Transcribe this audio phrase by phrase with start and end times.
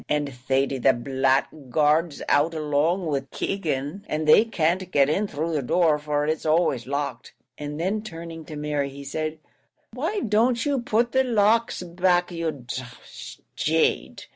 [0.09, 5.61] and Thady the blackguard's out along wid Keegan, and they can't get in through the
[5.61, 9.37] door, for it's always locked;" and then turning to Mary, he said,
[9.93, 12.83] "why don't you put the locks back, you d d
[13.55, 14.23] jade?